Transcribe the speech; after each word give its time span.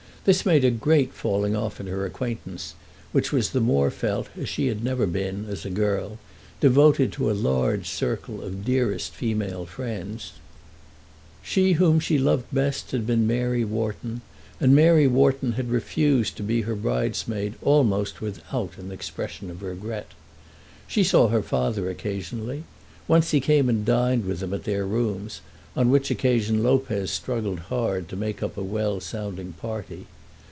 This 0.23 0.45
made 0.45 0.63
a 0.63 0.69
great 0.69 1.13
falling 1.13 1.55
off 1.55 1.79
in 1.79 1.87
her 1.87 2.05
acquaintance, 2.05 2.75
which 3.11 3.31
was 3.31 3.49
the 3.49 3.59
more 3.59 3.89
felt 3.89 4.27
as 4.39 4.47
she 4.47 4.67
had 4.67 4.83
never 4.83 5.07
been, 5.07 5.47
as 5.49 5.65
a 5.65 5.71
girl, 5.71 6.19
devoted 6.59 7.11
to 7.13 7.31
a 7.31 7.33
large 7.33 7.89
circle 7.89 8.39
of 8.43 8.63
dearest 8.63 9.15
female 9.15 9.65
friends. 9.65 10.33
She 11.41 11.71
whom 11.73 11.99
she 11.99 12.17
had 12.17 12.23
loved 12.23 12.45
best 12.53 12.91
had 12.91 13.07
been 13.07 13.25
Mary 13.25 13.65
Wharton, 13.65 14.21
and 14.59 14.75
Mary 14.75 15.07
Wharton 15.07 15.53
had 15.53 15.71
refused 15.71 16.37
to 16.37 16.43
be 16.43 16.61
her 16.61 16.75
bridesmaid 16.75 17.55
almost 17.63 18.21
without 18.21 18.77
an 18.77 18.91
expression 18.91 19.49
of 19.49 19.63
regret. 19.63 20.11
She 20.85 21.03
saw 21.03 21.29
her 21.29 21.41
father 21.41 21.89
occasionally. 21.89 22.63
Once 23.07 23.31
he 23.31 23.39
came 23.39 23.67
and 23.67 23.83
dined 23.83 24.25
with 24.25 24.41
them 24.41 24.53
at 24.53 24.65
their 24.65 24.85
rooms, 24.85 25.41
on 25.73 25.89
which 25.89 26.11
occasion 26.11 26.61
Lopez 26.61 27.09
struggled 27.09 27.57
hard 27.57 28.09
to 28.09 28.13
make 28.17 28.43
up 28.43 28.57
a 28.57 28.61
well 28.61 28.99
sounding 28.99 29.53
party. 29.53 30.05